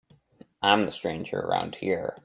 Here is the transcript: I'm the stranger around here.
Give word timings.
I'm 0.63 0.87
the 0.87 0.91
stranger 0.91 1.37
around 1.37 1.75
here. 1.75 2.17